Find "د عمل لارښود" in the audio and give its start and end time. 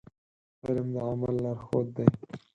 0.93-1.87